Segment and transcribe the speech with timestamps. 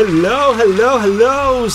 [0.00, 0.28] ฮัลโหล
[0.60, 1.24] ฮัลโหล ฮัลโหล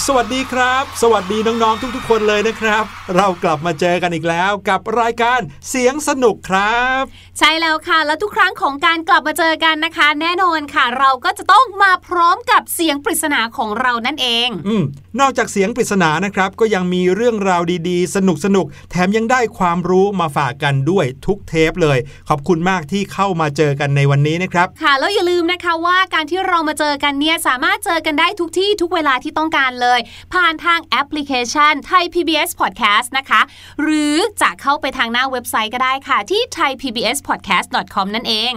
[0.06, 2.84] สวัสดีครับ สวัสดีน้องๆ ทุกๆ คนเลยนะครับ
[3.16, 5.40] เรากลับมาเจอกันอีกแล้วกับรายการ
[5.70, 7.04] เสียงสนุกครับ
[7.40, 14.84] ใช่แล้วค่ะ แล้วทุกครั้งของการกลับมาเจอกันนะคะ แน่นอนค่ะ เราก็จะต้องมาพร้อมกับเสียงปริศนาของเรานั่นเอง อืม
[15.20, 21.98] นอกจากเสียงปริศนานะครับ ก็ยังมีเรื่องราวดีๆ สนุกสนุกๆแถมยังได้ความรู้มาฝากกันด้วยทุกเทปเลย
[22.30, 30.00] ขอบคุณมากที่เข้ามาเจอกันในวันนี้นะครับ ค่ะ แล้วอย่าลืมนะคะว่าการที่เรามาเจอกันเนี่ยสามารถเจอกันได้ทุกที่ทุกเวลาที่ต้องการเลย
[30.34, 33.42] ผ่านทางแอปพลิเคชันไทย PBS Podcast นะคะ
[33.82, 38.54] หรือจะเข้าไปทางหน้าเว็บไซต์ก็ได้ค่ะ ที่ thaipbspodcast.com นั่นเอง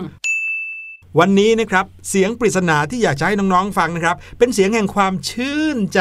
[1.18, 6.00] วันนี้นะครับเสียงปริศนาที่อยากจะให้น้องๆฟังนะครับเป็นเสียงแห่งความชื่นใจ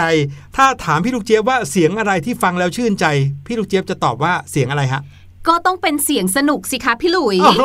[0.55, 3.05] ถ้าถามพี่ลูกเจี๊ยบว่าเสียงอะไรที่ฟังแล้วชื่นใจ
[3.45, 5.01] พี่ลูกเจี๊ยบจะตอบว่าเสียงอะไรฮะ
[5.47, 7.63] ก็ต้องเป็นเสียงสนุกสิคะพี่หลุยโอ้โห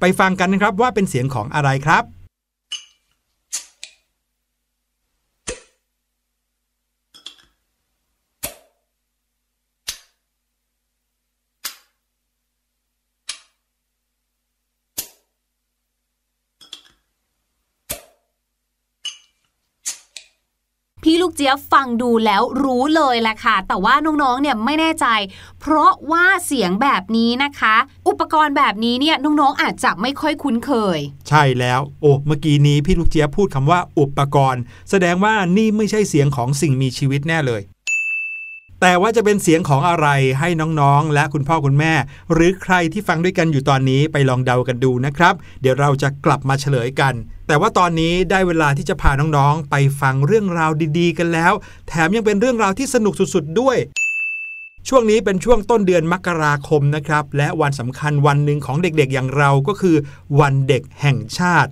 [0.00, 2.04] ไปฟังกันนะครับว่าเป็นเสียงของอะไรครับ
[21.46, 25.06] จี๊ยบฟังดูแล้วรู้เลยแหละค่ะ แต่ว่าน้องๆ เนี่ยไม่แน่ใจ
[25.60, 27.76] เพราะว่าเสียงแบบนี้นะคะ
[28.08, 30.98] อุปกรณ์แบบนี้เนี่ยน้องๆ อาจจะไม่ค่อยคุ้นเคย
[31.28, 37.62] ใช่แล้ว โอ้ เมื่อกี้นี้พี่ลูกเจี๊ยบพูดคำว่าอุปกรณ์ แสดงว่านี่ไม่ใช่เสียงของสิ่งมีชีวิตแน่เลย
[38.80, 40.08] แต่ว่าจะเป็นเสียงของอะไร
[40.38, 40.48] ให้
[40.80, 41.92] น้องๆ และคุณพ่อคุณแม่
[42.32, 47.14] หรือใครที่ฟังด้วยกันอยู่ตอนนี้ไปลองเดากันดูนะครับ เดี๋ยวเราจะกลับมาเฉลยกัน
[47.46, 51.52] แต่ว่าตอนนี้ได้เวลาที่จะพาน้องๆ ไปฟังเรื่องราวดีๆ กันแล้ว
[51.88, 53.76] แถมยังเป็นเรื่องราวที่สนุกสุดๆด้วย
[54.88, 59.96] ช่วงนี้เป็นช่วงต้นเดือนมกราคมนะครับ และวันสำคัญวันหนึ่งของเด็กๆอย่างเราก็คือ
[60.40, 61.70] วันเด็กแห่งชาติ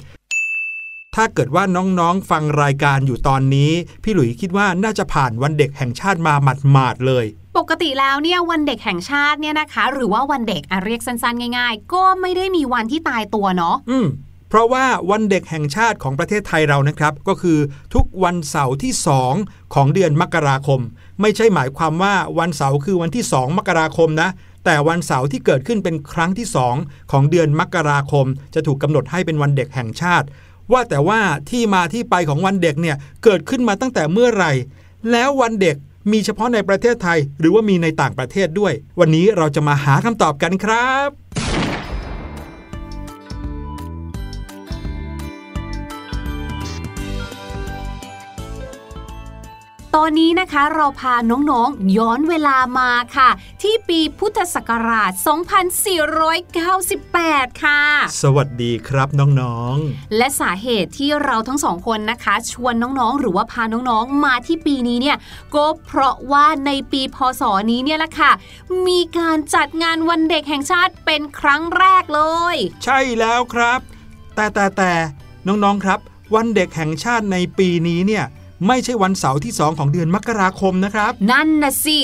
[1.15, 3.71] ถ้าเกิดว่าน้องๆฟังรายการอยู่ตอนนี้
[4.03, 6.35] พี่หลุยคิดว่าน่าจะผ่านวันเด็กแห่งชาติมา
[6.73, 7.25] หมาดๆเลย
[7.59, 14.07] ปกติแล้วเนี่ยวันเด็กแห่งชาติเนี่ยนะคะ หรือว่าวันเด็กอะเรียกสั้นๆ ง่าย ๆ ก็ไม่ได้มีวันที่ตายตัวเนาะอืม
[14.49, 17.59] เพราะว่าวันเด็กแห่งชาติของประเทศไทยเรานะครับ ก็คือ
[17.95, 18.93] ทุกวันเสาร์ที่
[19.33, 20.81] 2 ของเดือนมกราคม
[21.21, 24.31] ไม่ใช่หมายความว่าวันเสาร์คือวันที่ 2 มกราคมนะ
[24.65, 26.47] แต่วันเสาร์ที่เกิดขึ้นเป็นครั้งที่
[26.79, 30.27] 2 ของเดือนมกราคม จะถูกกำหนดให้เป็นวันเด็กแห่งชาติ
[30.73, 31.21] ว่าแต่ว่า
[31.51, 34.53] ที่มาที่ไปของวันเด็กเนี่ยเกิดขึ้นมาตั้งแต่เมื่อไหร่
[35.11, 35.77] แล้ววันเด็ก
[36.13, 41.44] มีเฉพาะในประเทศไทย หรือว่ามีในต่างประเทศด้วย วันนี้เราจะมาหาคำตอบกันครับ
[49.99, 53.31] ตอนนี้นะคะเราพาน้องๆ ย้อนเวลามาค่ะ
[53.63, 55.11] ที่ปีพุทธศักราช
[56.77, 57.81] 2498 ค่ะ
[58.23, 59.77] สวัสดีครับน้อง
[60.17, 65.17] และสาเหตุที่เราทั้งสองคนนะคะ ชวนน้องๆ หรือว่าพาน้องๆ มาที่ปีนี้เนี่ย
[65.55, 68.33] ก็เพราะว่าในปีพศนี้เนี่ยแหละค่ะ
[68.87, 72.21] มีการจัดงานวันเด็กแห่งชาติเป็นครั้งแรกเล
[72.55, 73.81] ยๆใช่แล้วครับ
[74.35, 74.93] แต่แต่แต่
[75.47, 75.99] น้องๆ ครับ
[76.35, 78.27] วันเด็กแห่งชาติในปีนี้เนี่ย
[78.67, 81.99] ไม่ใช่วันเสาร์ที่ 2 ของเดือนมกราคมนะครับ นั่นนะสิ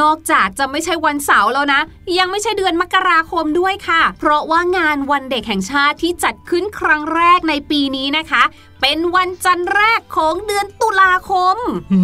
[0.00, 1.80] นอกจากจะไม่ใช่วันเสาร์แล้วนะ
[2.18, 8.42] ยังไม่ใช่เดือนมกราคมด้วยค่ะ เพราะว่างานวันเด็กแห่งชาติที่จัดขึ้นครั้งแรกในปีนี้นะคะ
[8.80, 11.56] เป็นวันจันทร์แรกของเดือนตุลาคม
[11.92, 12.02] หื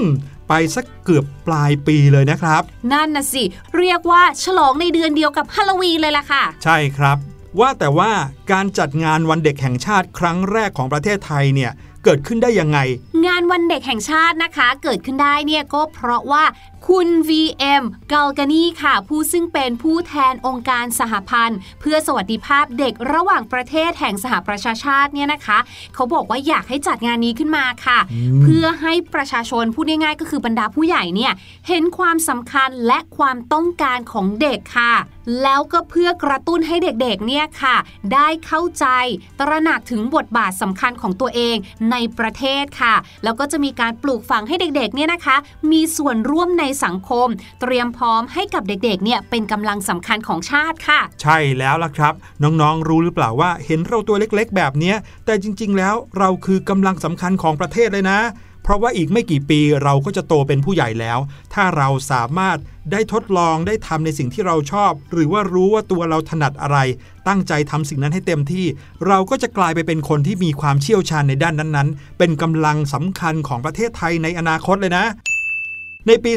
[0.00, 0.02] ม
[0.48, 2.62] ไปสักเกือบปลายปีเลยนะครับ
[2.92, 3.42] นั่นนะสิ
[3.76, 7.18] เรียกว่าฉลองในเดือนเดียวกับฮาโลวีนเลยล่ะค่ะ ใช่ครับ
[7.60, 8.10] ว่าแต่ว่า
[8.52, 11.72] การจัดงานวันเด็กแห่งชาติครั้งแรกของประเทศไทยเนี่ย
[12.04, 12.78] เกิดขึ้นได้ยังไง
[13.26, 16.44] งานวันเด็กแห่งชาตินะคะ เกิดขึ้นได้เนี่ยก็เพราะว่า
[16.88, 25.58] คุณ VM กาลกานีค่ะ ผู้ซึ่งเป็นผู้แทนองค์การสหพันธ์ เพื่อสวัสดิภาพเด็กระหว่างประเทศแห่งสหประชาชาติเนี่ยนะคะ
[25.94, 31.32] เขาบอกว่าอยากให้จัดงานนี้ขึ้นมาค่ะอืมเพื่อให้ประชาชนพูดง่ายๆก็คือบรรดาผู้ใหญ่เนี่ย
[31.68, 34.94] เห็นความสำคัญและความต้องการของเด็กค่ะ
[35.42, 37.76] แล้วก็เพื่อกระตุ้นให้เด็กๆเนี่ยค่ะ
[38.14, 38.86] ได้เข้าใจ
[39.40, 41.56] ตระหนักถึงบทบาทสำคัญของตัวเอง
[41.90, 45.36] ในประเทศค่ะแล้วก็จะมีการปลูกฝังให้เด็กๆเนี่ยนะคะ
[45.72, 47.28] มีส่วนร่วมในสังคม
[47.60, 54.94] เตรียมพร้อมให้กับเด็กๆเนี่ยเป็นกำลังสำคัญของชาติค่ะ ใช่แล้วล่ะครับ น้องๆรู้หรือเปล่าว่าเห็นเราตัวเล็กๆ แบบนี้
[55.26, 58.18] แต่จริง ๆ แล้วเราคือกำลังสำคัญของประเทศเลยนะ
[58.68, 61.18] เพราะว่าอีกไม่กี่ปีเราก็จะโตเป็นผู้ใหญ่แล้ว
[61.54, 62.58] ถ้าเราสามารถ
[62.92, 66.78] ได้ทดลองได้ทำในสิ่งที่เราชอบ หรือว่ารู้ว่าตัวเราถนัดอะไร
[67.28, 68.66] ตั้งใจทำสิ่งนั้นให้เต็มที่
[69.06, 75.04] เราก็จะกลายไปเป็นคนที่มีความเชี่ยวชาญในด้านนั้นๆ เป็นกำลังสำคัญของประเทศไทยในอนาคตเลยนะ
[76.06, 76.32] ในปี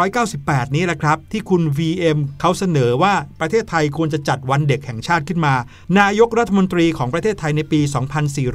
[0.00, 5.54] 2498 นี้แหละครับ ที่คุณ VM เขาเสนอว่าประเทศไทยควรจะจัดวันเด็กแห่งชาติขึ้นมา
[5.98, 7.80] นายกรัฐมนตรีของประเทศไทยในปี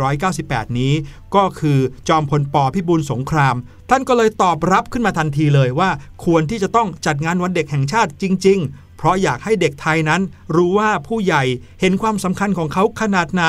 [0.02, 0.94] 2498 นี้
[1.36, 1.80] ก็คือ
[2.10, 3.56] จอมพลปพิบูลสงคราม
[3.90, 5.90] ท่านก็เลยตอบรับขึ้นมาทันทีเลยว่า
[6.26, 10.22] ควรที่จะต้องจัดงานวันเด็กแห่งชาติจริง ๆ เพราะอยากให้เด็กไทยนั้น
[10.56, 11.44] รู้ว่าผู้ใหญ่
[11.80, 13.46] เห็นความสำคัญของเขาขนาดไหน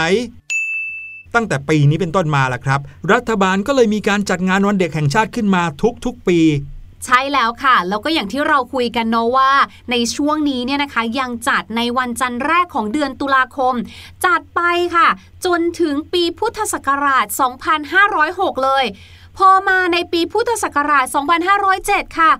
[1.35, 2.80] ตั้งแต่ปีนี้เป็นต้นมาล่ะครับ
[3.12, 5.62] รัฐบาลก็เลยมีการจัดงานวันเด็กแห่งชาติขึ้นมา
[6.04, 6.40] ทุกๆปี
[7.05, 9.52] ใช่แล้วค่ะ แล้วก็อย่างที่เราคุยกันเนาะว่า
[9.90, 13.75] ในช่วงนี้เนี่ยนะคะยังจัดในวันจันทร์แรกของเดือนตุลาคม
[14.25, 14.61] จัดไป
[14.97, 15.09] ค่ะ
[15.47, 17.26] จนถึงปีพุทธศักราช
[17.95, 18.85] 2506 เลย
[19.38, 21.05] พอมาในปีพุทธศักราช
[21.62, 22.31] 2507 ค่ะ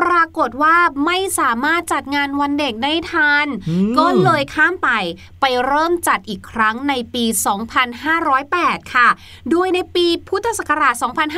[0.00, 0.76] ปรากฏว่า
[1.06, 4.90] ไม่สามารถจัดงานวันเด็กได้ทันอืมก็เลยข้ามไป
[5.40, 7.24] ไปเริ่มจัดอีกครั้งในปี
[8.08, 9.08] 2508 ค่ะ
[9.50, 10.94] โดยในปีพุทธศักราช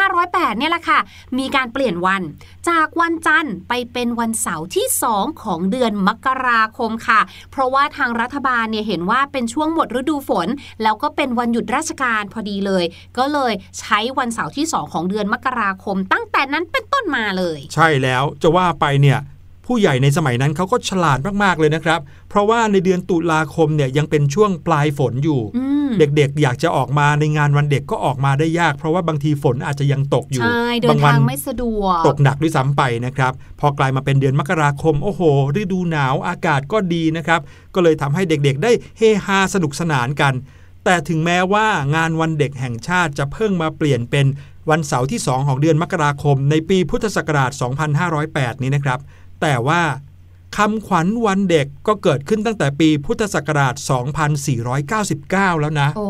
[0.08, 0.98] 2508 เนี่ยแหละค่ะ
[1.38, 2.22] มีการเปลี่ยนวัน
[2.68, 10.48] จากวันจันทร์ไปเป็นวันเสาร์ที่ 2 ของเดือนมกราคมค่ะ เพราะว่าทางรัฐบาลเนี่ยเห็นว่าเป็นช่วงหมดฤดูฝน
[10.82, 12.84] แล้วก็เป็นวันหยุดราชการพอดีเลย
[13.18, 19.18] ก็เลยใช้วันเสาร์ที่ 2 ของเดือนมกราคม ตั้งแต่นั้นเป็นต้นมาเลย ใช่แล้วจะว่าไปเนี่ย
[19.66, 35.22] ผู้ใหญ่ในสมัยนั้นเขาก็ฉลาดมากๆเลยนะครับ เพราะว่าในเดือนตุลาคมเนี่ยยังเป็นช่วงปลายฝนอยู่อืมเด็กๆ อยากจะออกมาในงานวันเด็กก็ออกมาได้ยาก เพราะว่าบางทีฝนอาจจะยังตกอยู่ใช่เดิบานงวัทางไม่สะดวกตกหนักด้วยซ้ำไปนะครับ พอกลายมาเป็นเดือนมกราคม โอ้โห
[35.60, 37.40] ฤดูหนาวอากาศก็ดีนะครับ
[37.74, 40.34] ก็เลยทำให้เด็กๆ ได้เฮฮาสนุกสนานกัน
[40.84, 44.26] แต่ถึงแม้ว่างานวันเด็กแห่งชาติจะเพิ่งมาเปลี่ยนเป็น
[44.70, 47.50] วันเสาร์ที่ 2 ของเดือนมกราคม ในปีพุทธศักราช
[48.06, 49.00] 2508 นี้นะครับ
[49.40, 49.82] แต่ว่า
[50.56, 53.74] คำขวัญวันเด็กก็เกิดขึ้นตั้งแต่ปีพุทธศักราช
[54.48, 56.08] 2499 แล้วนะโอ้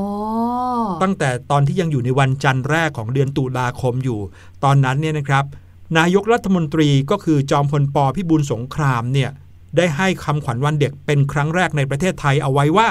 [1.03, 4.21] ตั้งแต่ตอนที่ยังอยู่ในวันจันทร์แรกของเดือนตุลาคมอยู่
[4.65, 5.45] ตอนนั้นเนี่ยนะครับ
[5.99, 9.31] นายกรัฐมนตรีก็คือจอมพลปพิบูลสงครามเนี่ย
[9.77, 12.89] ได้ให้คำขวัญวันเด็กเป็นครั้งแรกในประเทศไทยเอาไว้ว่า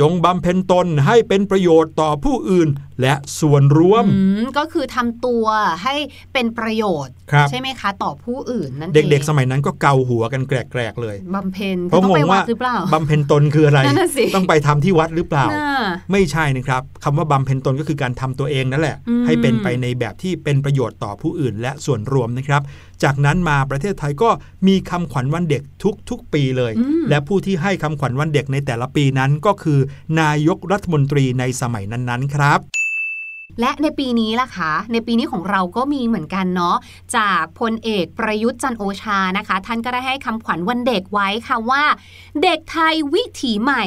[0.00, 2.68] จงบำเพ็ญตนให้เป็นประโยชน์ต่อผู้อื่น
[3.00, 5.44] และส่วนรวมอืมก็คือทำตัว
[5.84, 5.94] ให้
[6.32, 15.70] เป็นประโยชน์ครับใช่ไหมคะ ต่อผู้อื่นนั่นเด็กองๆสมัยนั้นก็เกาหัวกันแกรกๆเลยบำเพ็ญเพราะต้องงไปงวัว่าดหรือเปล่าบำเพ็ญตนคืออะไรนั่นน่ะสิต้องไปทำที่วัดหรือเปล่าน่า
[16.12, 22.62] ไม่ใช่นะครับคำว่าบำเพ็ญตนก็คือการทำตัวเองนั่นแหละอืมให้เป็นไปในแบบที่เป็นประโยชน์ต่อผู้อื่น และส่วนรวมนะครับ
[23.02, 24.30] จากนั้นมาประเทศไทยก็
[24.66, 25.62] มีคำขวัญวันเด็ก
[26.10, 29.78] ทุกๆ ปีเลยอืมและผู้ที่ให้คำขวัญวันเด็กในแต่ละปีนั้นก็คือ
[30.20, 32.60] นายกรัฐมนตรีในสมัยนั้นๆ ครับ
[33.60, 36.76] และในปีนี้ล่ะคะในปีนี้ของเราก็มีเหมือนกันเนาะ
[37.16, 41.84] จากพลเอกประยุทธ์จันโอชานะคะ ท่านก็ได้ให้คำขวัญวันเด็กไว้ค่ะว่า
[42.42, 43.84] เด็กไทยวิถีใหม่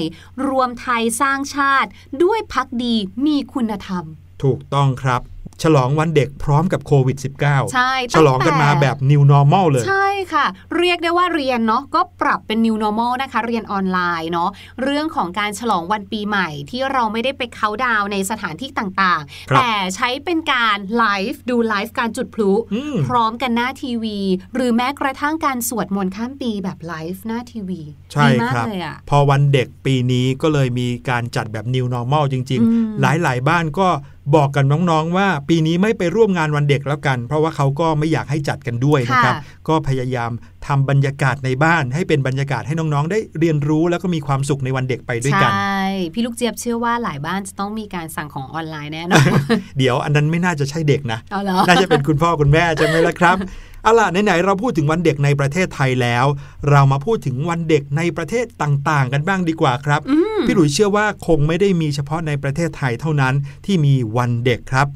[0.48, 1.89] รวมไทยสร้างชาติ
[2.24, 4.03] ด้วยพักดีมีคุณธรรม
[4.44, 5.33] ถูกต้องครับ
[5.63, 10.46] ฉลองวันเด็กพร้อมกับโควิด -19 ใช่ฉลองกันมาแบบ new normal เลย ใช่ค่ะ
[10.77, 14.50] เรียกได้ว่าเรียนเนาะก็ปรับเป็น new normal นะคะ เรียนออนไลน์เนาะ
[14.84, 24.20] เรื่องของการฉลองวันปีใหม่ที่เราไม่ได้ไปเขาน์ดาวน์ในสถานที่ต่างครับๆแต่ใช้เป็นการไลฟ์ดูไลฟ์การจุดพลุอืมพร้อมกันหน้าทีวี
[24.55, 33.88] หรือแม้กระทั่งการสวดมนต์ข้ามปีแบบไลฟ์หน้าทีวีใช่ดีมากครับเลยอะพอวันเด็กปีนี้ก็เลยมีการจัดแบบ new normal จริงอืมๆหลายๆ บ้านก็
[34.36, 39.36] บอกกันน้องๆว่าปีนี้ไม่ไปร่วมงานวันเด็กแล้วกัน เพราะว่าเขาก็ไม่อยากให้จัดกันด้วยนะครับ
[39.68, 40.32] ก็พยายาม
[40.67, 49.29] ทำบรรยากาศในบ้านให้เป็นบรรยากาศให้น้องๆ ได้เรียนรู้แล้วก็มีความสุขในวันเด็กไปด้วยกัน ใช่ พี่ลูกเจี๊ยบเชื่อว่าหลายบ้านจะต้องมีการสั่งของออนไลน์แน่นอน
[49.77, 53.38] เดี๋ยวอันนั้นไม่น่าจะใช่เด็กนะเอาเหรอน่าจะเป็นคุณพ่อคุณแม่ใช่ไหมล่ะครับ
[53.84, 56.25] เอาล่ะไหนๆเราพูดถึงวันเด็กในประเทศไทยแล้ว
[56.70, 63.34] เรามาพูดถึงวันเด็กในประเทศต่างๆ กันบ้างดีกว่าครับอืมพี่หลุยเชื่อว่าคงไม่ได้มีเฉพาะในประเทศไทยเท่านั้น
[63.65, 64.88] ที่มีวันเด็กครับ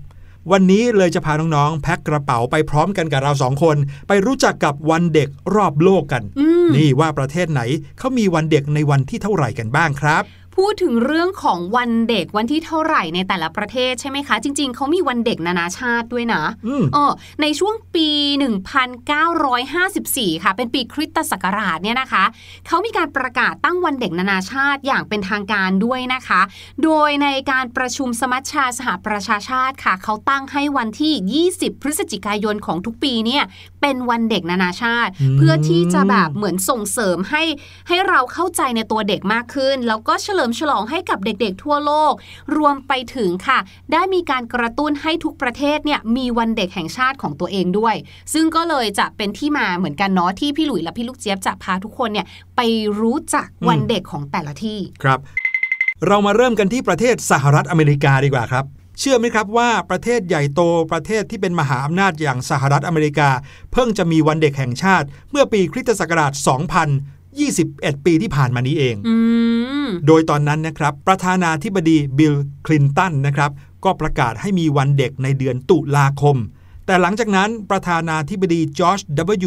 [0.51, 3.77] วันนี้เลยจะพาน้องๆ แพ็คกระเป๋าไปพร้อมกันกับเราสองคน
[4.07, 7.61] ไปรู้จักกับวันเด็กรอบโลกกันอืมนี่ว่าประเทศไหน
[7.99, 10.23] เขามีวันเด็กในวันที่เท่าไหร่กันบ้างครับ
[10.57, 17.11] พูดถึงเรื่องของวันเด็กวันที่เท่าไหร่ในแต่ละประเทศใช่ไหมคะ จริง ๆเขามีวันเด็กนานาชาติด้วยนะอืมเออ
[17.41, 18.09] ในช่วงปี
[19.67, 22.23] 1954 ค่ะ เป็นปีคริสตศักราชเนี่ยนะคะ
[22.67, 26.41] เขามีการประกาศตั้งวันเด็กนานาชาติอย่างเป็นทางการด้วยนะคะ
[26.83, 33.43] โดยในการประชุมสมัชชาสหประชาชาติค่ะเขาตั้งให้วันที่ 20 พฤศจิกายนของทุกปีเนี่ย
[33.81, 37.43] เป็นวันเด็กนานาชาติอืมเพื่อที่จะแบบเหมือนส่งเสริมให้
[37.87, 42.13] ให้เราเข้าใจในตัวเด็กมากขึ้น แล้วก็เฉลิมฉลองให้กับเด็กๆทั่วโลก
[42.57, 43.59] รวมไปถึงค่ะ
[43.91, 47.95] ได้มีการกระตุ้นให้ทุกประเทศเนี่ยมีวันเด็กแห่งชาติของตัวเองด้วย
[48.33, 52.25] ซึ่งก็เลยจะเป็นที่มาเหมือนกันเนาะที่พี่หลุยและพี่ลูกเจี๊ยบจะพาทุกคนเนี่ย
[52.55, 52.61] ไป
[52.99, 55.19] รู้จักวันเด็กของแต่ละที่ครับ
[56.07, 58.65] เรามาเริ่มกันที่ประเทศสหรัฐอเมริกาดีกว่าครับ
[58.99, 60.61] เชื่อไหมครับว่าประเทศใหญ่โต
[60.91, 63.29] ประเทศที่เป็นมหาอำนาจอย่างสหรัฐอเมริกา
[63.73, 66.33] เพิ่งจะมีวันเด็กแห่งชาติ เมื่อปีคริสตศักราช
[67.45, 69.15] 2021 ปีที่ผ่านมานี้เองอื
[69.85, 72.33] มโดยตอนนั้นนะครับ ประธานาธิบดีบิล
[72.65, 73.51] คลินตันนะครับ
[73.83, 76.37] ก็ประกาศให้มีวันเด็กในเดือนตุลาคม
[76.85, 78.99] แต่หลังจากนั้นประธานาธิบดีจอร์จ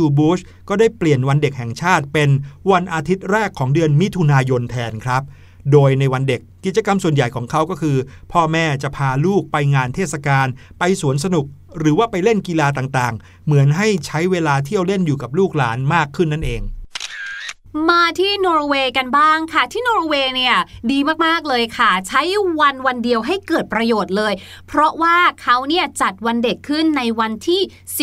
[0.02, 0.04] W.
[0.18, 2.30] บุชก็ได้เปลี่ยนวันเด็กแห่งชาติเป็น
[2.72, 5.22] วันอาทิตย์แรกของเดือนมิถุนายนแทนครับ
[5.72, 7.96] โดยในวันเด็กกิจกรรมส่วนใหญ่ของเขาก็คือ
[8.32, 10.46] พ่อแม่จะพาลูกไปงานเทศกาล
[10.78, 11.44] ไปสวนสนุก
[11.78, 16.62] หรือว่าไปเล่นกีฬาต่างๆ เหมือนให้ใช้เวลาเที่ยวเล่นอยู่กับลูกหลานมากขึ้นนั่นเอง
[17.90, 20.56] มาที่นอร์เวย์กันบ้างค่ะ ที่นอร์เวย์เนี่ย
[20.90, 22.20] ดีมากๆเลยค่ะ ใช้
[22.60, 24.32] วันวันเดียวให้เกิดประโยชน์เลย
[24.68, 27.60] เพราะว่าเขาเนี่ยจัดวันเด็กขึ้นในวันที่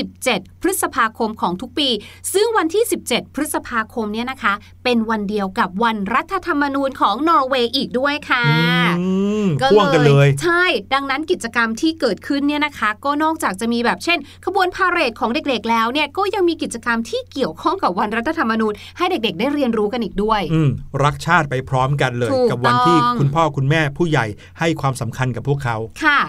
[0.10, 1.90] 17 พฤษภาคมของทุกปี
[2.34, 8.46] ซึ่งวันที่ 17 พฤษภาคมเนี่ยนะคะ เป็นวันเดียวกับวันรัฐธรรมนูญของนอร์เวย์อีกด้วยค่ะ
[9.00, 9.10] อื
[9.44, 20.70] มพ่วงกันเลย ใช่ ดังนั้นกิจกรรมที่เกิดขึ้นเนี่ยนะคะ ก็นอกจากจะมีแบบเช่น ขบวนพาเหรดของเด็กๆ แล้วเนี่ยก็ยังมีกิจกรรมที่เกี่ยวข้องกับวันรัฐธรรมนูญให้เด็กๆได้เรียนรู้กันอีกด้วยอืม
[21.06, 24.26] รักชาติไปพร้อมกันเลยถูกกับวันที่ต้องคุณพ่อคุณแม่ผู้ใหญ่
[24.60, 26.20] ให้ความสำคัญกับพวกเขาค่ะ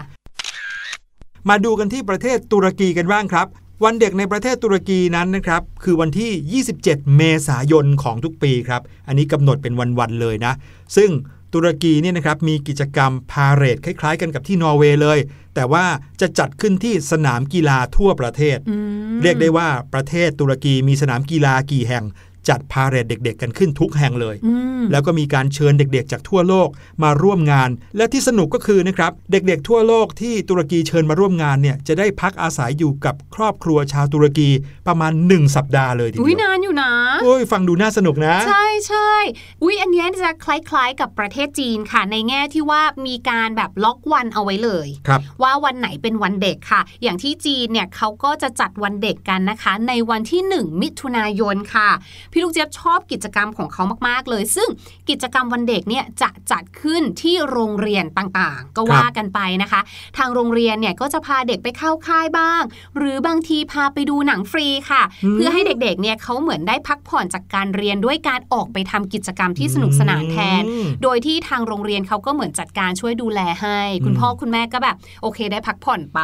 [1.49, 3.47] มาดูกันที่ประเทศตุรกีกันบ้างครับ
[3.83, 6.83] วันเด็กในประเทศตุรกีนั้นนะครับคือวันที่ 27
[7.17, 10.53] เมษายนของทุกปีครับ อันนี้กำหนดเป็นวันๆเลยนะ
[10.97, 11.11] ซึ่ง
[11.53, 15.19] ตุรกีเนี่ยนะครับมีกิจกรรมพาเหรดคล้ายๆ กันกับที่นอร์เวย์เลย
[15.55, 15.85] แต่ว่า
[16.21, 18.77] จะจัดขึ้นที่สนามกีฬาทั่วประเทศอื
[19.15, 22.05] มเรียกได้ว่าประเทศตุรกีมีสนามกีฬากี่แห่ง
[22.49, 26.69] จัดพาเหรดเด็ก ๆ กันขึ้นทุกแห่งเลยอืมแล้วก็มีการเชิญเด็กๆ จากทั่วโลก
[27.03, 34.49] มาร่วมงาน และที่สนุกก็คือนะครับเด็กๆ ทั่วโลกที่ตุรกีเชิญมาร่วมงานเนี่ยจะได้พักอาศัยอยู่กับครอบครัวชาวตุรกี
[34.87, 36.91] ประมาณ 1 สัปดาห์เลยทีอุ้ยเดียวนานอยู่นะ
[37.23, 39.11] โอ้ยฟังดูน่าสนุกนะ ใช่ใช่
[39.63, 51.89] อุ้ยอันเนี้ยจะคล้ายๆ กับประเทศจีนค่ะ ในแง่ที่ว่ามีการแบบล็อกวันเอาไว้เลยครับว่าวันไหนเป็นวันเด็กค่ะ อย่างที่จีนเนี่ยเขาก็จะจัดวันเด็กกันนะคะ ในวันที่ 1 มิถุนายนค่ะ
[52.31, 54.69] พี่ลูกเจี๊ยบชอบกิจกรรมของเขามากๆเลย ซึ่ง
[55.09, 59.81] กิจกรรมวันเด็กเนี่ยจะจัดขึ้นที่โรงเรียนต่างๆ ก็ว่ากันไปนะคะ
[60.17, 62.61] ทางโรงเรียนเนี่ยก็จะพาเด็กไปเข้าค่ายบ้าง
[62.97, 76.19] หรือบางทีพาไปดูหนังฟรีค่ะอืมเพื่อให้เด็กๆเนี่ยเขาเหมือนได้พักผ่อนจากการเรียนด้วยการออกไปทำกิจกรรมที่สนุกสนานแทนอืมโดยที่ทางโรงเรียนเขาก็เหมือนจัดการช่วยดูแลให้ คุณอืมพ่อคุณแม่ก็แบบโอเคได้พักผ่อนไป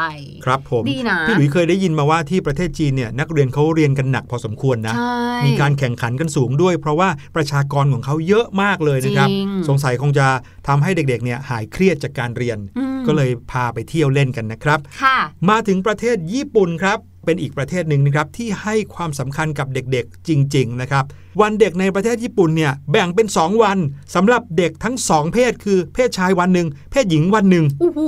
[0.46, 10.28] ครับผมดีนะพี่หลุยเคยได้ยินมาว่าที่ประเทศจีนเนี่ยนักเรียนเขาเรียนกันหนักพอสมควรนะใช่มีการแข่งขันกันสูงด้วย เพราะว่าประชากรของเขาเยอะมากเลยนะครับจริงสงสัยคงจะ
[10.68, 15.18] ทำให้เด็กๆเนี่ยหายเครียดจากการเรียนอืมก็เลยพาไปเที่ยวเล่นกันนะครับค่ะ
[15.50, 21.04] มาถึงประเทศญี่ปุ่นครับเป็นอีกประเทศหนึ่งนะครับที่ให้ความสำคัญกับเด็กๆ จริง ๆ นะครับ
[21.42, 23.78] วันเด็กในประเทศญี่ปุ่นเนี่ยแบ่งเป็น 2 วัน
[24.16, 28.00] สำหรับเด็กทั้ง 2 เพศคือเพศชายวันหนึ่งเพศหญิงวันหนึ่งโอ้โห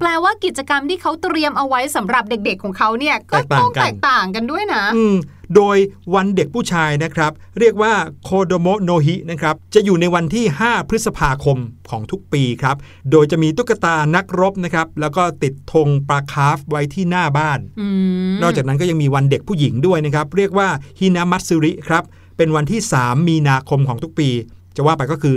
[0.00, 5.16] แปลว่ากิจกรรมที่เขาเตรียมเอาไว้สำหรับเด็กๆของเขาเนี่ยก็แตกต่างต้องกันแตกต่างกันด้วยนะอืม
[5.56, 5.76] โดย
[6.14, 7.92] วันเด็กผู้ชายนะครับ เรียกว่า
[8.24, 11.58] こどもの日นะครับจะอยู่ในวันที่ 5 พฤษภาคม
[11.90, 12.76] ของทุกปีครับ
[13.10, 17.86] โดยจะมีตุ๊กตานักรบนะครับ แล้วก็ติดธงปลาคาร์ฟไว้ที่หน้าบ้านอื
[18.30, 22.04] มนอกจากนั้นก็ยังมีวันเด็กผู้หญิงด้วยนะครับ เรียกว่าひな祭りครับ
[22.36, 24.28] เป็นวันที่ 3 มีนาคมของทุกปี
[24.76, 25.36] จะว่าไปก็คือ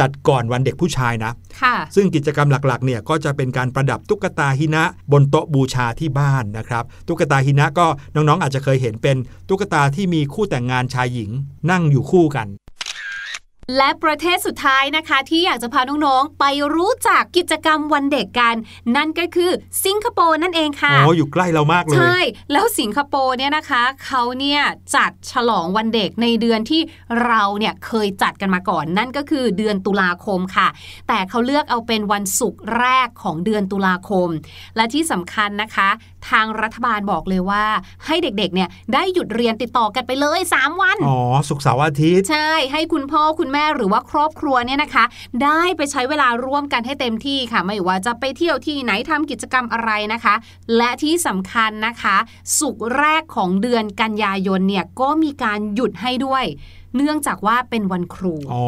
[0.00, 1.32] จัดก่อนวันเด็กผู้ชายนะ
[1.62, 4.82] ค่ะซึ่งกิจกรรมหลักๆเนี่ยก็จะเป็นการประดับตุ๊กตาหินะ
[5.12, 9.16] บนโต๊ะบูชาที่บ้านนะครับ ตุ๊กตาหินะก็น้องๆ อาจจะเคยเห็นเป็น
[9.48, 11.30] ตุ๊กตาที่มีคู่แต่งงานชายหญิง
[11.70, 12.48] นั่งอยู่คู่กัน
[13.76, 18.54] และประเทศสุดท้ายนะคะที่อยากจะพาน้องๆไปรู้จักกิจกรรมวันเด็กกัน
[18.96, 19.50] นั่นก็คือ
[19.84, 22.18] สิงคโปร์นั่นเองค่ะอ๋ออยู่ใกล้เรามากเลยใช่
[22.52, 24.60] แล้วสิงคโปร์เนี่ยนะคะเขาเนี่ย
[24.94, 26.80] จัดฉลองวันเด็กในเดือนที่
[27.24, 30.68] เราเนี่ยเคยจัดกันมาก่อน นั่นก็คือเดือนตุลาคมค่ะ
[31.08, 34.28] แต่เขาเลือกเอาเป็นวันศุกร์แรกของเดือนตุลาคม
[34.76, 35.88] และที่สำคัญนะคะ
[36.30, 37.64] ทางรัฐบาลบอกเลยว่า
[38.06, 45.04] ให้เด็กๆเนี่ยได้หยุดเรียนติดต่อกันไปเลย 3 วันอ๋อสุกร์เสาร์อาทิตย์ใช่ให้คุณพ่อคุณแม่ม่หรือว่าครอบครัวเนี่ยนะคะ
[45.44, 50.34] ได้ไปใช้เวลาร่วมกันให้เต็มที่ค่ะ ไม่ว่าจะไปเที่ยวที่ไหนทำกิจกรรมอะไรนะคะ
[50.76, 52.16] และที่สำคัญนะคะ
[52.58, 56.44] สุกแรกของเดือนกันยายนเนี่ยก็มีการหยุดให้ด้วย
[56.96, 58.66] เนื่องจากว่าเป็นวันครู อ๋อ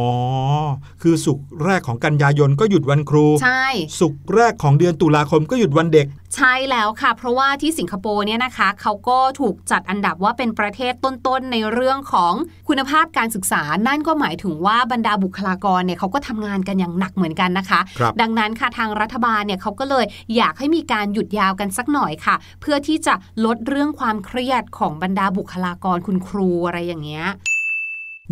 [1.03, 3.67] คือสุกร์แรกของกันยายนก็หยุดวันครู ใช่
[4.01, 6.07] สุกร์แรกของเดือนตุลาคมก็หยุดวันเด็ก
[6.37, 12.33] ใช่แล้วค่ะ เพราะว่าที่สิงคโปร์เนี่ยนะคะเขาก็ถูกจัดอันดับว่าเป็นประเทศต้นๆในเรื่องของ
[12.69, 20.05] คุณภาพการศึกษา นั่นก็หมายถึงว่าบรรดาบุคลากรเนี่ยเขาก็ทำงานกันอย่างหนักเหมือนกันนะคะครับดังนั้นค่ะทางรัฐบาลเนี่ยเขาก็เลย
[20.37, 27.27] อยากให้มีการหยุดยาวกันสักหน่อยค่ะ เพื่อที่จะลดเรื่องความเครียดของบรรดาบุคลากรคุณครูอะไรอย่างเงี้ย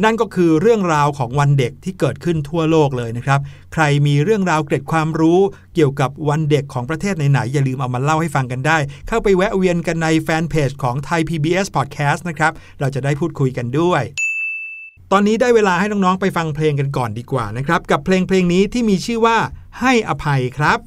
[0.04, 3.40] นั่นก็คือเรื่องราวของวันเด็กที่เกิดขึ้นทั่วโลกเลยนะครับ
[3.72, 5.40] ใครมีเรื่องราวเกร็ดความรู้
[5.74, 14.02] เกี่ยวกับวันเด็กของประเทศไหนๆอย่าลืมเอามาเล่าให้ฟังกันได้ เข้าไปแวะเวียนกันในแฟนเพจของไทย PBS Podcast นะครับ เราจะได้พูดคุยกันด้วย
[15.12, 19.38] ตอนนี้ได้เวลาให้น้องๆไปฟังเพลงกันก่อนดีกว่านะครับ กับเพลงเพลงนี้ที่มีชื่อว่า
[19.80, 20.78] ให้อภัยครับ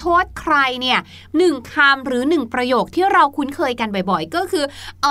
[0.00, 0.98] โทษใครเนี่ย
[1.38, 4.64] หนึ่งคำหรือหนึ่งประโยคที่เราคุ้นเคยกันบ่อยๆ ก็คือ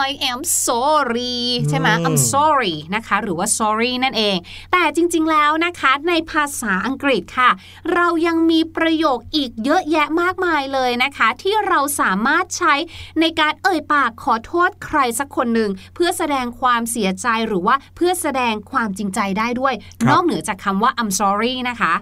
[0.08, 1.40] I am sorry
[1.70, 4.38] ใช่ไหม I'm sorry นะคะ หรือว่า sorry นั่นเอง
[4.72, 7.50] แต่จริงๆแล้วนะคะในภาษาอังกฤษค่ะ
[7.94, 12.74] เรายังมีประโยคอีกเยอะแยะมากมายเลยนะคะ ที่เราสามารถใช้
[13.20, 19.74] ในการเอ่ยปากขอโทษใครสักคนหนึ่ง เพื่อแสดงความเสียใจหรือว่าเพื่อแสดงความจริงใจได้ด้วย
[20.10, 21.94] นอกเหนือจากคำว่า I'm sorry นะคะ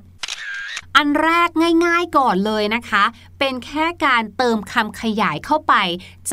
[0.95, 1.49] อันแรก
[1.85, 3.03] ง่ายๆก่อนเลยนะคะ
[3.39, 5.73] เป็นแค่การเติมคำขยายเข้าไป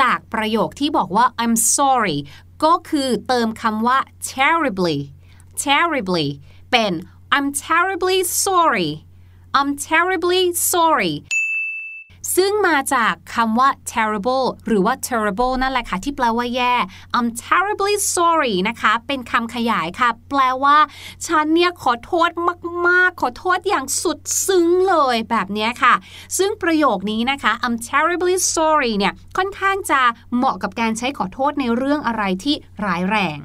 [0.01, 2.19] จากประโยคที่บอกว่า I'm sorry
[2.65, 3.99] ก็คือเติมคำว่า
[4.33, 4.99] terribly
[5.65, 6.29] terribly
[6.71, 6.93] เป็น
[7.35, 8.91] I'm terribly sorry
[9.59, 11.15] I'm terribly sorry
[12.37, 16.75] ซึ่งมาจากคำว่า terrible หรือว่า terrible นั่นแหละค่ะ ที่แปลว่าแย่
[17.17, 20.77] I'm terribly sorry นะคะ เป็นคำขยายค่ะ แปลว่า
[21.27, 22.31] ฉันเนี่ยขอโทษ
[22.89, 25.95] มาก ๆ ขอโทษอย่างสุดซึ้งเลยแบบนี้ค่ะ
[26.39, 30.01] ซึ่งประโยคนี้นะคะ I'm terribly sorry เนี่ย ค่อนข้างจะ
[30.37, 33.39] เหมาะกับการใช้ขอโทษในเรื่องอะไรที่ร้ายแรง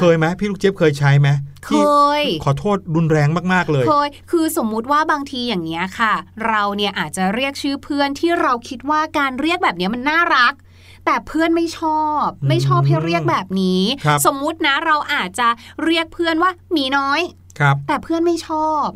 [0.00, 1.28] เคยไหมพี่ลูกเจี๊ยบเคยใช้ไหม
[1.66, 1.72] เค
[2.20, 6.14] ย ขอโทษรุนแรงมากๆเลย เคย คือสมมุติว่าบางทีอย่างเงี้ยค่ะ
[6.48, 10.54] เราเนี่ยอาจจะเรียกชื่อเพื่อนที่เราคิดว่าการเรียกแบบนี้มันน่ารัก
[11.04, 13.82] แต่เพื่อนไม่ชอบไม่ชอบให้เรียกแบบนี้
[14.26, 15.48] สมมุตินะเราอาจจะ
[15.84, 17.22] เรียกเพื่อนว่าหมีน้อย
[17.88, 18.86] แต่เพื่อนไม่ชอบ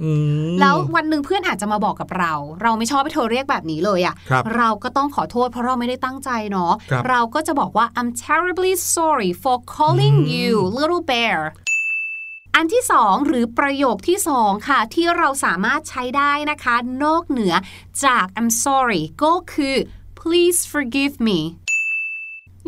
[0.61, 6.73] แล้ววันหนึ่งเพื่อนอาจจะมาบอกกับเรา เราไม่ชอบให้เธอเรียกแบบนี้เลยอะ่ะ เราก็ต้องขอโทษเพราะเราไม่ได้ตั้งใจเนาะ
[7.09, 11.39] เราก็จะบอกว่า I'm terribly sorry for calling you little bear
[12.55, 17.55] อันที่สองหรือประโยคที่สองค่ะ ที่เราสามารถใช้ได้นะคะ นอกเหนือ
[18.05, 19.77] จาก I'm sorry ก็คือ
[20.21, 21.39] please forgive me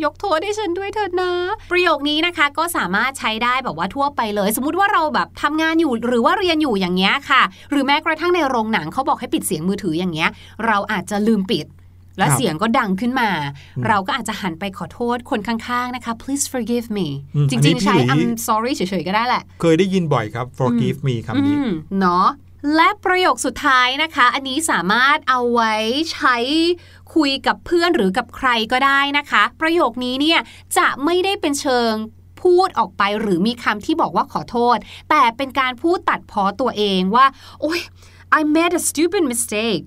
[0.03, 1.31] ยกโทษให้ฉันด้วยเถิดนะ
[1.71, 10.29] ประโยคนี้นะคะก็สามารถใช้ได้แบบว่าทั่วไปเลย สมมุติว่าเราแบบทำงานอยู่หรือว่าเรียนอยู่อย่างเงี้ยค่ะ หรือแม้กระทั่งในโรงหนังเขาบอกให้ปิดเสียงมือถืออย่างเงี้ย
[10.65, 11.65] เราอาจจะลืมปิด
[12.17, 13.29] แล้วเสียงก็ดังขึ้นมา
[13.87, 17.07] เราก็อาจจะหันไปขอโทษคนข้างๆนะคะ please forgive me
[17.49, 21.55] จริงๆ ใช้ I'm sorry เฉยๆ ก็ได้แหละ เคยได้ยินบ่อยครับ forgive me คำนี้
[21.99, 22.27] เนาะ
[22.75, 25.73] และประโยคสุดท้ายนะคะ อันนี้สามารถเอาไว้
[26.13, 26.37] ใช้
[27.15, 30.39] คุยกับเพื่อนหรือกับใครก็ได้นะคะ ประโยคนี้เนี่ย
[30.77, 31.93] จะไม่ได้เป็นเชิง
[32.41, 34.77] พูดออกไปหรือมีคำที่บอกว่าขอโทษ
[35.09, 37.25] แต่เป็นการพูดตัดพ้อตัวเองว่า
[37.61, 37.81] โอ้ย
[38.39, 39.85] I made a stupid mistake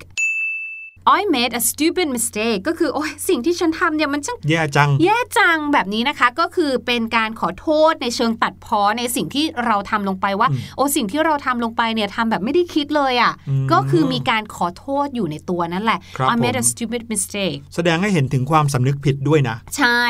[1.18, 13.32] I made a stupid mistake ก็คือ โอ้ยสิ่งที่ฉันทำเนี่ยมันช่างแย่จัง แย่จังแบบนี้นะคะ ก็คือเป็นการขอโทษในเชิงตัดพ้อในสิ่งที่เราทำลงไปว่า โอ้สิ่งที่เราทำลงไปเนี่ยทำแบบไม่ได้คิดเลยอะ
[13.72, 15.98] ก็คือมีการขอโทษอยู่ในตัวนั่นแหละ
[16.32, 20.00] I made a stupid mistake แสดงให้เห็นถึงความสำนึกผิดด้วยนะ ใช่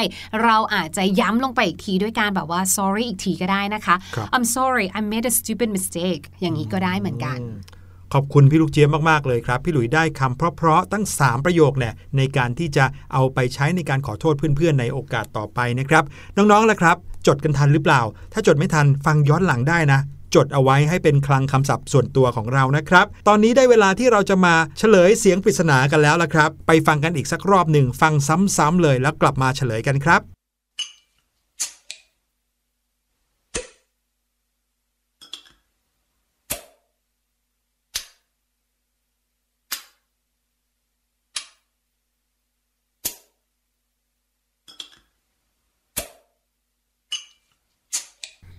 [0.42, 3.94] เราอาจจะย้ำลงไปอีกทีด้วยการแบบว่า sorry อีกทีก็ได้นะคะ
[4.34, 7.40] I'm sorry I made a stupid mistake อย่างนี้ก็ได้เหมือนกัน
[7.75, 7.75] ข
[8.18, 16.04] ขอบคุณพี่ลูกเจี๊ยบมากๆเลยครับ พี่หลุยได้คำเพราะๆตั้ง 3 ประโยคเนี่ยในการที่จะเอาไปใช้ในการขอโทษเพื่อนๆ ในโอกาสต่อไปนะครับ
[16.36, 18.00] น้องๆล่ะครับ จดกันทันหรือเปล่า
[18.32, 20.00] ถ้าจดไม่ทันฟังย้อนหลังได้นะ
[20.34, 28.14] จดเอาไว้ให้เป็นคลังคำศัพท์ส่วนตัวของเรานะครับ ตอนนี้ได้เวลาที่เราจะมาเฉลยเสียงปริศนากันแล้วละครับ ไปฟังกันอีกสักรอบหนึ่งฟัง
[28.56, 30.35] ซ้ำๆเลยแล้วกลับมาเฉลยกันครับ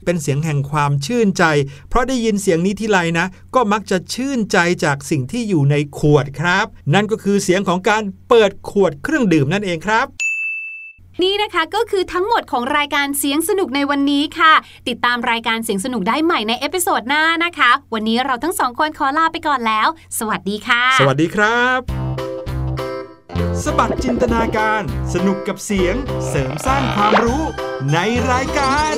[0.08, 1.44] เป็นเสียงแห่งความชื่นใจ
[1.90, 10.06] เพราะได้ยินเสียงนี้ที่ไรนะ ก็มักจะชื่นใจจากสิ่งที่อยู่ในขวดครับ นั่นก็คือเสียงของการเปิดขวดเครื่องดื่มนั่นเองครับ
[11.24, 14.54] นี่นะคะก็คือทั้งหมดของรายการเสียงสนุกในวันนี้ค่ะ
[14.88, 19.88] ติดตามรายการเสียงสนุกได้ใหม่ใน episode หน้านะคะ วันนี้เราทั้งสองคนขอลาไปก่อนแล้ว
[20.20, 21.80] สวัสดีค่ะ สวัสดีครับ
[23.64, 24.82] สบัดจินตนาการ
[25.14, 25.96] สนุกกับเสียง
[26.28, 27.44] เสริมสร้างความรู้
[27.94, 27.98] ใน
[28.32, 28.96] รายการ